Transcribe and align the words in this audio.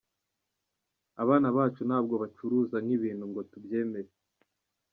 Abana 1.23 1.47
bacu 1.57 1.81
ntabwo 1.89 2.13
bacuruzwa 2.23 2.77
nk’ibintu 2.85 3.25
ngo 3.29 3.39
tubyemere. 3.51 4.11